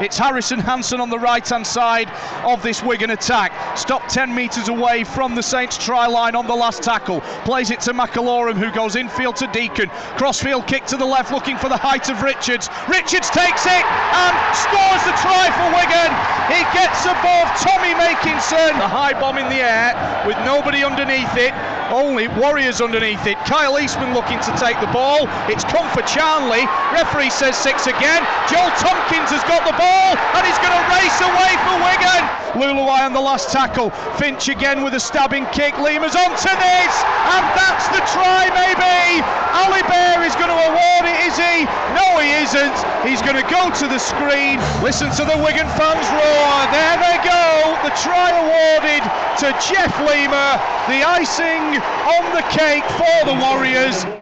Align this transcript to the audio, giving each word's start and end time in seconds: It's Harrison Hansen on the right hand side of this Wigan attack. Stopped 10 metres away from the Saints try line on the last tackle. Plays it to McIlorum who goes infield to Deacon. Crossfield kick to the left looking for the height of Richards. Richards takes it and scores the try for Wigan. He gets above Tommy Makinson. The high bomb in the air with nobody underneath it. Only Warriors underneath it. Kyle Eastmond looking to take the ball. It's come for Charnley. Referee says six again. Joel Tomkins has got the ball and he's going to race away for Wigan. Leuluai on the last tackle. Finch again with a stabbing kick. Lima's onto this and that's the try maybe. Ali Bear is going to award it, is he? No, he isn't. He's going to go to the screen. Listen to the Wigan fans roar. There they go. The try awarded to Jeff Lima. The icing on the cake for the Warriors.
It's 0.00 0.18
Harrison 0.18 0.60
Hansen 0.60 1.00
on 1.00 1.08
the 1.08 1.18
right 1.18 1.46
hand 1.48 1.66
side 1.66 2.10
of 2.44 2.62
this 2.62 2.82
Wigan 2.82 3.10
attack. 3.10 3.78
Stopped 3.78 4.10
10 4.10 4.34
metres 4.34 4.68
away 4.68 5.04
from 5.04 5.34
the 5.34 5.42
Saints 5.42 5.78
try 5.78 6.06
line 6.06 6.34
on 6.34 6.46
the 6.46 6.54
last 6.54 6.82
tackle. 6.82 7.22
Plays 7.48 7.70
it 7.70 7.80
to 7.80 7.94
McIlorum 7.94 8.56
who 8.56 8.70
goes 8.72 8.94
infield 8.94 9.36
to 9.36 9.46
Deacon. 9.48 9.88
Crossfield 10.18 10.66
kick 10.66 10.84
to 10.86 10.98
the 10.98 11.04
left 11.06 11.32
looking 11.32 11.56
for 11.56 11.70
the 11.70 11.76
height 11.78 12.10
of 12.10 12.22
Richards. 12.22 12.68
Richards 12.88 13.30
takes 13.30 13.64
it 13.64 13.84
and 13.88 14.34
scores 14.52 15.02
the 15.08 15.16
try 15.24 15.48
for 15.56 15.68
Wigan. 15.72 16.12
He 16.52 16.60
gets 16.76 17.04
above 17.08 17.48
Tommy 17.56 17.96
Makinson. 17.96 18.76
The 18.76 18.88
high 18.88 19.18
bomb 19.18 19.38
in 19.38 19.48
the 19.48 19.64
air 19.64 19.96
with 20.26 20.36
nobody 20.44 20.84
underneath 20.84 21.34
it. 21.36 21.54
Only 21.90 22.28
Warriors 22.28 22.80
underneath 22.80 23.26
it. 23.26 23.38
Kyle 23.46 23.78
Eastmond 23.78 24.14
looking 24.14 24.40
to 24.40 24.52
take 24.58 24.78
the 24.80 24.90
ball. 24.90 25.28
It's 25.46 25.64
come 25.64 25.86
for 25.94 26.02
Charnley. 26.02 26.66
Referee 26.92 27.30
says 27.30 27.56
six 27.56 27.86
again. 27.86 28.22
Joel 28.50 28.72
Tomkins 28.82 29.30
has 29.30 29.44
got 29.46 29.62
the 29.62 29.76
ball 29.78 30.10
and 30.34 30.42
he's 30.42 30.58
going 30.58 30.74
to 30.74 30.84
race 30.90 31.18
away 31.22 31.52
for 31.62 31.74
Wigan. 31.86 32.22
Leuluai 32.58 33.04
on 33.04 33.12
the 33.12 33.20
last 33.20 33.52
tackle. 33.52 33.90
Finch 34.18 34.48
again 34.48 34.82
with 34.82 34.94
a 34.94 35.00
stabbing 35.00 35.46
kick. 35.52 35.78
Lima's 35.78 36.16
onto 36.16 36.50
this 36.50 36.94
and 37.30 37.44
that's 37.54 37.86
the 37.92 38.02
try 38.16 38.48
maybe. 38.50 39.22
Ali 39.54 39.82
Bear 39.86 40.24
is 40.24 40.34
going 40.36 40.50
to 40.50 40.60
award 40.68 41.04
it, 41.06 41.18
is 41.28 41.36
he? 41.38 41.64
No, 41.94 42.18
he 42.18 42.32
isn't. 42.42 42.76
He's 43.06 43.22
going 43.22 43.38
to 43.38 43.46
go 43.46 43.70
to 43.70 43.86
the 43.86 44.00
screen. 44.00 44.58
Listen 44.82 45.12
to 45.20 45.24
the 45.24 45.36
Wigan 45.38 45.68
fans 45.78 46.06
roar. 46.10 46.54
There 46.74 46.96
they 46.98 47.16
go. 47.22 47.78
The 47.85 47.85
try 48.02 48.30
awarded 48.30 49.02
to 49.40 49.52
Jeff 49.60 49.92
Lima. 50.00 50.60
The 50.88 51.02
icing 51.02 51.76
on 52.06 52.24
the 52.34 52.42
cake 52.48 52.84
for 52.96 53.26
the 53.26 53.34
Warriors. 53.34 54.06